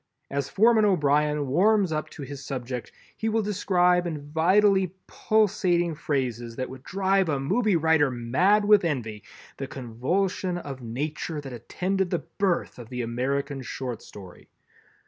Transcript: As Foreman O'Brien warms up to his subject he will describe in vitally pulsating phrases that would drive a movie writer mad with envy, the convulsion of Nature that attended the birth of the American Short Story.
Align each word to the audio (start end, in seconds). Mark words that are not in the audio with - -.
As 0.31 0.49
Foreman 0.49 0.83
O'Brien 0.83 1.45
warms 1.45 1.91
up 1.91 2.09
to 2.09 2.23
his 2.23 2.43
subject 2.43 2.91
he 3.15 3.29
will 3.29 3.43
describe 3.43 4.07
in 4.07 4.31
vitally 4.31 4.95
pulsating 5.05 5.93
phrases 5.93 6.55
that 6.55 6.71
would 6.71 6.81
drive 6.81 7.29
a 7.29 7.39
movie 7.39 7.75
writer 7.75 8.09
mad 8.09 8.65
with 8.65 8.83
envy, 8.83 9.21
the 9.57 9.67
convulsion 9.67 10.57
of 10.57 10.81
Nature 10.81 11.39
that 11.41 11.53
attended 11.53 12.09
the 12.09 12.25
birth 12.39 12.79
of 12.79 12.89
the 12.89 13.03
American 13.03 13.61
Short 13.61 14.01
Story. 14.01 14.49